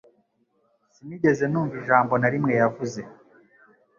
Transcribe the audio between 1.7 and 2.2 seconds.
ijambo